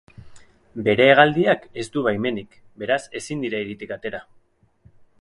Bere 0.87 1.05
hegaldiak 1.11 1.69
ez 1.83 1.87
du 1.97 2.05
baimenik, 2.09 2.59
beraz 2.85 3.01
ezin 3.23 3.47
dira 3.49 3.63
hiritik 3.67 3.97
atera. 4.01 4.27